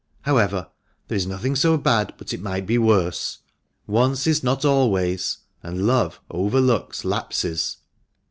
However, 0.21 0.67
there 1.09 1.15
is 1.15 1.27
nothing 1.27 1.55
so 1.55 1.77
bad 1.77 2.15
but 2.17 2.33
it 2.33 2.41
might 2.41 2.65
be 2.65 2.79
worse. 2.79 3.37
Once 3.85 4.25
is 4.25 4.43
not 4.43 4.65
always, 4.65 5.37
and 5.61 5.85
love 5.85 6.19
overlooks 6.31 7.05
lapses." 7.05 7.77